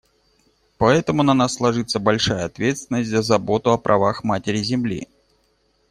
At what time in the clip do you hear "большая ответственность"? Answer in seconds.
1.99-3.11